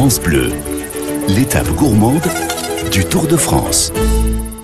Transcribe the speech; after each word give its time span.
France 0.00 0.18
Bleu, 0.18 0.48
l'étape 1.28 1.68
gourmande 1.74 2.22
du 2.90 3.04
Tour 3.04 3.26
de 3.26 3.36
France. 3.36 3.92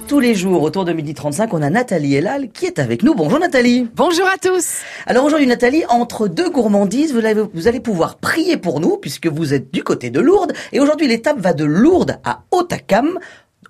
Tous 0.09 0.19
les 0.19 0.35
jours, 0.35 0.63
autour 0.63 0.87
de 0.87 0.95
midi 0.95 1.13
35, 1.13 1.53
on 1.53 1.61
a 1.61 1.69
Nathalie 1.69 2.15
Elal 2.15 2.49
qui 2.53 2.65
est 2.65 2.79
avec 2.79 3.03
nous. 3.03 3.15
Bonjour 3.15 3.39
Nathalie. 3.39 3.87
Bonjour 3.95 4.25
à 4.27 4.39
tous. 4.39 4.79
Alors 5.05 5.27
aujourd'hui 5.27 5.47
Nathalie, 5.47 5.85
entre 5.91 6.27
deux 6.29 6.49
gourmandises, 6.49 7.13
vous, 7.13 7.19
allez- 7.19 7.43
vous 7.53 7.69
allez 7.69 7.81
pouvoir 7.81 8.17
prier 8.17 8.57
pour 8.57 8.81
nous 8.81 8.97
puisque 8.97 9.27
vous 9.27 9.53
êtes 9.53 9.71
du 9.71 9.85
côté 9.85 10.09
de 10.09 10.21
Lourdes. 10.21 10.55
Et 10.73 10.81
aujourd'hui 10.81 11.07
l'étape 11.07 11.39
va 11.39 11.53
de 11.53 11.67
Lourdes 11.67 12.19
à 12.25 12.45
Hautacam, 12.51 13.19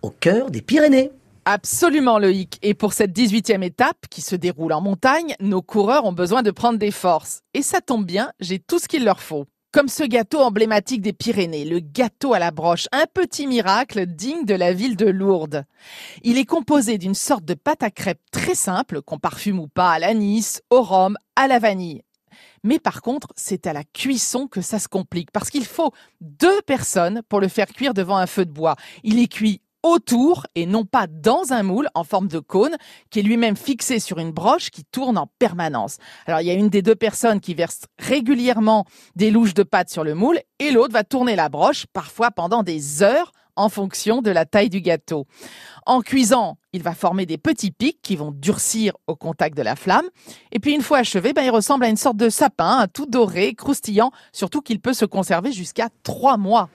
au 0.02 0.10
cœur 0.10 0.52
des 0.52 0.62
Pyrénées. 0.62 1.10
Absolument 1.46 2.20
Loïc. 2.20 2.60
Et 2.62 2.74
pour 2.74 2.92
cette 2.92 3.10
18e 3.10 3.64
étape 3.64 4.06
qui 4.08 4.20
se 4.20 4.36
déroule 4.36 4.72
en 4.72 4.80
montagne, 4.80 5.34
nos 5.40 5.62
coureurs 5.62 6.04
ont 6.04 6.12
besoin 6.12 6.44
de 6.44 6.52
prendre 6.52 6.78
des 6.78 6.92
forces. 6.92 7.40
Et 7.54 7.62
ça 7.62 7.80
tombe 7.80 8.06
bien, 8.06 8.30
j'ai 8.38 8.60
tout 8.60 8.78
ce 8.78 8.86
qu'il 8.86 9.04
leur 9.04 9.18
faut. 9.20 9.46
Comme 9.72 9.88
ce 9.88 10.04
gâteau 10.04 10.40
emblématique 10.40 11.02
des 11.02 11.12
Pyrénées, 11.12 11.64
le 11.64 11.80
gâteau 11.80 12.32
à 12.32 12.38
la 12.38 12.50
broche, 12.50 12.86
un 12.92 13.04
petit 13.12 13.46
miracle 13.46 14.06
digne 14.06 14.44
de 14.44 14.54
la 14.54 14.72
ville 14.72 14.96
de 14.96 15.06
Lourdes. 15.06 15.64
Il 16.22 16.38
est 16.38 16.46
composé 16.46 16.96
d'une 16.96 17.14
sorte 17.14 17.44
de 17.44 17.54
pâte 17.54 17.82
à 17.82 17.90
crêpes 17.90 18.22
très 18.32 18.54
simple, 18.54 19.02
qu'on 19.02 19.18
parfume 19.18 19.58
ou 19.58 19.68
pas 19.68 19.90
à 19.90 19.98
l'anis, 19.98 20.62
au 20.70 20.82
rhum, 20.82 21.18
à 21.34 21.46
la 21.46 21.58
vanille. 21.58 22.02
Mais 22.62 22.78
par 22.78 23.02
contre, 23.02 23.28
c'est 23.36 23.66
à 23.66 23.72
la 23.72 23.84
cuisson 23.84 24.46
que 24.46 24.60
ça 24.60 24.78
se 24.78 24.88
complique, 24.88 25.30
parce 25.30 25.50
qu'il 25.50 25.66
faut 25.66 25.92
deux 26.20 26.62
personnes 26.62 27.22
pour 27.28 27.40
le 27.40 27.48
faire 27.48 27.66
cuire 27.66 27.92
devant 27.92 28.16
un 28.16 28.26
feu 28.26 28.46
de 28.46 28.52
bois. 28.52 28.76
Il 29.04 29.18
est 29.18 29.28
cuit 29.28 29.60
autour 29.82 30.46
et 30.54 30.66
non 30.66 30.84
pas 30.84 31.06
dans 31.06 31.52
un 31.52 31.62
moule 31.62 31.88
en 31.94 32.04
forme 32.04 32.28
de 32.28 32.38
cône 32.38 32.76
qui 33.10 33.20
est 33.20 33.22
lui-même 33.22 33.56
fixé 33.56 34.00
sur 34.00 34.18
une 34.18 34.32
broche 34.32 34.70
qui 34.70 34.84
tourne 34.84 35.18
en 35.18 35.28
permanence. 35.38 35.98
Alors 36.26 36.40
il 36.40 36.46
y 36.46 36.50
a 36.50 36.54
une 36.54 36.68
des 36.68 36.82
deux 36.82 36.96
personnes 36.96 37.40
qui 37.40 37.54
verse 37.54 37.82
régulièrement 37.98 38.84
des 39.14 39.30
louches 39.30 39.54
de 39.54 39.62
pâte 39.62 39.90
sur 39.90 40.04
le 40.04 40.14
moule 40.14 40.40
et 40.58 40.70
l'autre 40.70 40.92
va 40.92 41.04
tourner 41.04 41.36
la 41.36 41.48
broche 41.48 41.86
parfois 41.92 42.30
pendant 42.30 42.62
des 42.62 43.02
heures 43.02 43.32
en 43.56 43.68
fonction 43.68 44.22
de 44.22 44.30
la 44.30 44.44
taille 44.44 44.68
du 44.68 44.80
gâteau. 44.80 45.26
En 45.86 46.00
cuisant, 46.00 46.58
il 46.72 46.82
va 46.82 46.94
former 46.94 47.26
des 47.26 47.38
petits 47.38 47.70
pics 47.70 48.00
qui 48.02 48.16
vont 48.16 48.32
durcir 48.32 48.92
au 49.06 49.16
contact 49.16 49.56
de 49.56 49.62
la 49.62 49.76
flamme. 49.76 50.06
Et 50.52 50.58
puis 50.58 50.74
une 50.74 50.82
fois 50.82 50.98
achevé, 50.98 51.32
ben, 51.32 51.42
il 51.42 51.50
ressemble 51.50 51.84
à 51.84 51.88
une 51.88 51.96
sorte 51.96 52.16
de 52.16 52.28
sapin, 52.28 52.78
un 52.78 52.88
tout 52.88 53.06
doré, 53.06 53.54
croustillant, 53.54 54.10
surtout 54.32 54.62
qu'il 54.62 54.80
peut 54.80 54.92
se 54.92 55.04
conserver 55.04 55.52
jusqu'à 55.52 55.88
trois 56.02 56.36
mois. 56.36 56.68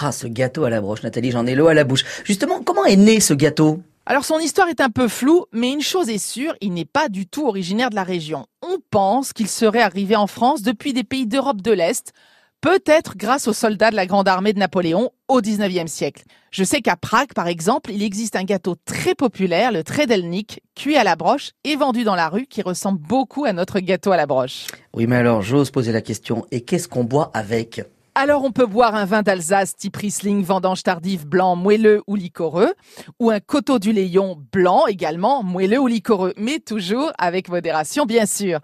Ah, 0.00 0.12
ce 0.12 0.26
gâteau 0.26 0.64
à 0.64 0.70
la 0.70 0.80
broche, 0.80 1.02
Nathalie, 1.02 1.30
j'en 1.30 1.46
ai 1.46 1.54
l'eau 1.54 1.68
à 1.68 1.74
la 1.74 1.84
bouche. 1.84 2.04
Justement, 2.24 2.60
comment 2.62 2.84
est 2.84 2.96
né 2.96 3.20
ce 3.20 3.34
gâteau? 3.34 3.82
Alors 4.08 4.24
son 4.24 4.38
histoire 4.38 4.68
est 4.68 4.80
un 4.80 4.90
peu 4.90 5.08
floue, 5.08 5.46
mais 5.50 5.72
une 5.72 5.80
chose 5.80 6.08
est 6.08 6.24
sûre, 6.24 6.54
il 6.60 6.72
n'est 6.72 6.84
pas 6.84 7.08
du 7.08 7.26
tout 7.26 7.48
originaire 7.48 7.90
de 7.90 7.96
la 7.96 8.04
région. 8.04 8.46
On 8.62 8.78
pense 8.90 9.32
qu'il 9.32 9.48
serait 9.48 9.82
arrivé 9.82 10.14
en 10.14 10.28
France 10.28 10.62
depuis 10.62 10.92
des 10.92 11.02
pays 11.02 11.26
d'Europe 11.26 11.60
de 11.60 11.72
l'Est, 11.72 12.12
peut-être 12.60 13.16
grâce 13.16 13.48
aux 13.48 13.52
soldats 13.52 13.90
de 13.90 13.96
la 13.96 14.06
Grande 14.06 14.28
Armée 14.28 14.52
de 14.52 14.58
Napoléon 14.58 15.10
au 15.28 15.40
19e 15.40 15.86
siècle. 15.86 16.24
Je 16.50 16.64
sais 16.64 16.80
qu'à 16.80 16.96
Prague, 16.96 17.32
par 17.34 17.48
exemple, 17.48 17.90
il 17.92 18.02
existe 18.02 18.36
un 18.36 18.44
gâteau 18.44 18.76
très 18.84 19.14
populaire, 19.14 19.72
le 19.72 19.82
Tredelnik, 19.84 20.62
cuit 20.74 20.96
à 20.96 21.04
la 21.04 21.16
broche 21.16 21.50
et 21.64 21.76
vendu 21.76 22.04
dans 22.04 22.14
la 22.14 22.28
rue, 22.28 22.46
qui 22.46 22.62
ressemble 22.62 22.98
beaucoup 22.98 23.44
à 23.44 23.52
notre 23.52 23.80
gâteau 23.80 24.12
à 24.12 24.16
la 24.16 24.26
broche. 24.26 24.66
Oui, 24.94 25.06
mais 25.06 25.16
alors 25.16 25.42
j'ose 25.42 25.70
poser 25.70 25.92
la 25.92 26.02
question. 26.02 26.46
Et 26.50 26.62
qu'est-ce 26.62 26.88
qu'on 26.88 27.04
boit 27.04 27.30
avec? 27.34 27.82
Alors 28.18 28.44
on 28.44 28.50
peut 28.50 28.64
boire 28.64 28.94
un 28.94 29.04
vin 29.04 29.20
d'Alsace 29.20 29.76
type 29.76 29.94
Riesling, 29.94 30.42
vendange 30.42 30.82
tardive, 30.82 31.26
blanc, 31.26 31.54
moelleux 31.54 32.02
ou 32.06 32.16
liquoreux, 32.16 32.72
ou 33.20 33.28
un 33.28 33.40
coteau 33.40 33.78
du 33.78 33.92
Léon 33.92 34.42
blanc 34.52 34.86
également, 34.86 35.42
moelleux 35.42 35.78
ou 35.78 35.86
liquoreux, 35.86 36.32
mais 36.38 36.58
toujours 36.58 37.12
avec 37.18 37.50
modération 37.50 38.06
bien 38.06 38.24
sûr. 38.24 38.60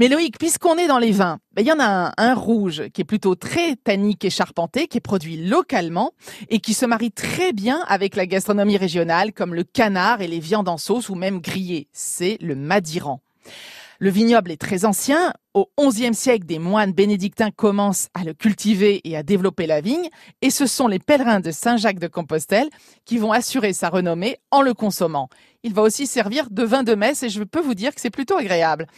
Mais 0.00 0.08
Loïc, 0.08 0.36
puisqu'on 0.36 0.78
est 0.78 0.88
dans 0.88 0.98
les 0.98 1.12
vins, 1.12 1.38
ben, 1.52 1.62
il 1.62 1.68
y 1.68 1.72
en 1.72 1.78
a 1.78 1.84
un, 1.84 2.12
un 2.16 2.34
rouge 2.34 2.88
qui 2.92 3.02
est 3.02 3.04
plutôt 3.04 3.36
très 3.36 3.76
tannique 3.76 4.24
et 4.24 4.30
charpenté, 4.30 4.88
qui 4.88 4.98
est 4.98 5.00
produit 5.00 5.36
localement 5.36 6.10
et 6.48 6.58
qui 6.58 6.74
se 6.74 6.84
marie 6.84 7.12
très 7.12 7.52
bien 7.52 7.84
avec 7.86 8.16
la 8.16 8.26
gastronomie 8.26 8.78
régionale 8.78 9.32
comme 9.32 9.54
le 9.54 9.62
canard 9.62 10.22
et 10.22 10.26
les 10.26 10.40
viandes 10.40 10.68
en 10.68 10.76
sauce 10.76 11.08
ou 11.08 11.14
même 11.14 11.40
grillées. 11.40 11.86
C'est 11.92 12.36
le 12.40 12.56
Madiran. 12.56 13.20
Le 14.02 14.10
vignoble 14.10 14.50
est 14.50 14.60
très 14.60 14.84
ancien. 14.84 15.32
Au 15.54 15.68
XIe 15.78 16.12
siècle, 16.12 16.44
des 16.44 16.58
moines 16.58 16.92
bénédictins 16.92 17.52
commencent 17.52 18.08
à 18.14 18.24
le 18.24 18.34
cultiver 18.34 19.00
et 19.04 19.16
à 19.16 19.22
développer 19.22 19.68
la 19.68 19.80
vigne. 19.80 20.08
Et 20.40 20.50
ce 20.50 20.66
sont 20.66 20.88
les 20.88 20.98
pèlerins 20.98 21.38
de 21.38 21.52
Saint-Jacques 21.52 22.00
de 22.00 22.08
Compostelle 22.08 22.68
qui 23.04 23.18
vont 23.18 23.30
assurer 23.30 23.72
sa 23.72 23.90
renommée 23.90 24.38
en 24.50 24.60
le 24.60 24.74
consommant. 24.74 25.28
Il 25.62 25.72
va 25.72 25.82
aussi 25.82 26.08
servir 26.08 26.48
de 26.50 26.64
vin 26.64 26.82
de 26.82 26.96
messe 26.96 27.22
et 27.22 27.28
je 27.28 27.44
peux 27.44 27.60
vous 27.60 27.76
dire 27.76 27.94
que 27.94 28.00
c'est 28.00 28.10
plutôt 28.10 28.36
agréable. 28.36 28.88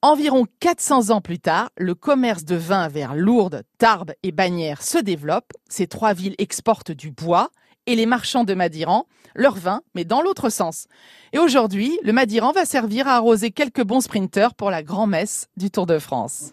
Environ 0.00 0.46
400 0.58 1.10
ans 1.10 1.20
plus 1.20 1.38
tard, 1.38 1.70
le 1.76 1.94
commerce 1.94 2.44
de 2.44 2.56
vin 2.56 2.88
vers 2.88 3.14
Lourdes, 3.14 3.62
Tarbes 3.78 4.14
et 4.24 4.32
Bagnères 4.32 4.82
se 4.82 4.98
développe. 4.98 5.52
Ces 5.68 5.86
trois 5.86 6.14
villes 6.14 6.34
exportent 6.38 6.90
du 6.90 7.12
bois 7.12 7.52
et 7.86 7.96
les 7.96 8.06
marchands 8.06 8.44
de 8.44 8.54
Madiran 8.54 9.06
leur 9.34 9.54
vin, 9.54 9.82
mais 9.94 10.04
dans 10.04 10.22
l'autre 10.22 10.50
sens. 10.50 10.86
Et 11.32 11.38
aujourd'hui, 11.38 11.98
le 12.02 12.12
Madiran 12.12 12.52
va 12.52 12.64
servir 12.64 13.08
à 13.08 13.16
arroser 13.16 13.50
quelques 13.50 13.82
bons 13.82 14.02
sprinteurs 14.02 14.54
pour 14.54 14.70
la 14.70 14.82
grand-messe 14.82 15.48
du 15.56 15.70
Tour 15.70 15.86
de 15.86 15.98
France. 15.98 16.50